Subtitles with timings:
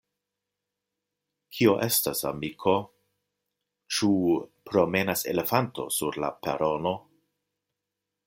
[1.57, 2.73] Kio estas, amiko,
[3.97, 4.09] ĉu
[4.71, 6.95] promenas elefanto sur la perono?